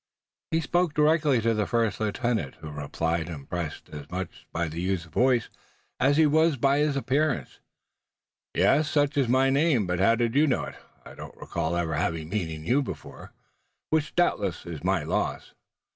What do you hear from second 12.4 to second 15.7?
you before, which doubtless is my loss."